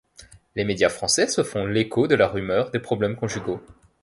Les 0.55 0.63
médias 0.63 0.89
français 0.89 1.27
se 1.27 1.43
font 1.43 1.67
l'écho 1.67 2.07
de 2.07 2.15
la 2.15 2.27
rumeur 2.27 2.71
de 2.71 2.79
problèmes 2.79 3.15
conjugaux. 3.15 3.61